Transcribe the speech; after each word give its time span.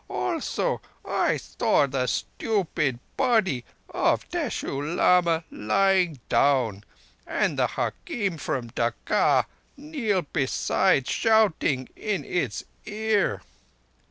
Also 0.09 0.81
I 1.05 1.37
saw 1.37 1.85
the 1.85 2.07
stupid 2.07 2.97
body 3.15 3.63
of 3.91 4.27
Teshoo 4.31 4.81
Lama 4.95 5.43
lying 5.51 6.19
down, 6.27 6.83
and 7.27 7.55
the 7.59 7.67
hakim 7.67 8.39
from 8.39 8.69
Dacca 8.71 9.45
kneeled 9.77 10.33
beside, 10.33 11.07
shouting 11.07 11.87
in 11.95 12.25
its 12.25 12.63
ear. 12.87 13.43